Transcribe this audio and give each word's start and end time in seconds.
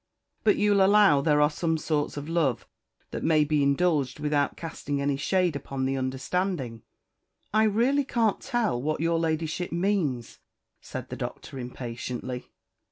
"But 0.43 0.55
you'll 0.57 0.83
allow 0.83 1.21
there 1.21 1.41
are 1.41 1.49
some 1.51 1.77
sorts 1.77 2.17
of 2.17 2.27
love 2.27 2.65
that 3.11 3.23
may 3.23 3.43
be 3.43 3.61
indulged 3.61 4.19
without 4.19 4.57
casting 4.57 4.99
any 4.99 5.15
shade 5.15 5.55
upon 5.55 5.85
the 5.85 5.95
understanding?" 5.95 6.81
"I 7.53 7.65
really 7.65 8.03
can't 8.05 8.41
tell 8.41 8.81
what 8.81 8.99
your 8.99 9.19
Ladyship 9.19 9.71
means," 9.71 10.39
said 10.81 11.09
the 11.09 11.15
Doctor 11.15 11.59
impatiently. 11.59 12.47